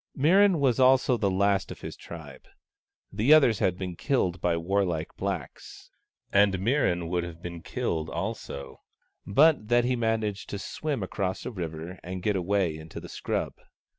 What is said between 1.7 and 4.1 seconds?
his tribe. The others had been